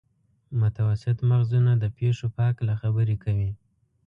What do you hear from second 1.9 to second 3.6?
پېښو په هکله خبرې کوي.